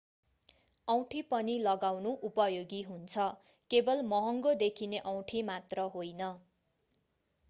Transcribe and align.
औँठी 0.87 1.19
पनि 1.33 1.57
लगाउनु 1.59 2.13
उपयोगी 2.29 2.79
हुन्छ 2.87 3.25
केवल 3.71 4.01
महँगो 4.07 4.53
देखिने 4.63 5.03
औँठी 5.11 5.43
मात्र 5.45 5.85
होइन। 5.93 6.31